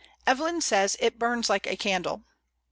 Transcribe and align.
Evelyn 0.25 0.61
says, 0.61 0.97
"It 0.99 1.19
burns 1.19 1.47
like 1.47 1.67
a 1.67 1.75
candle." 1.77 2.23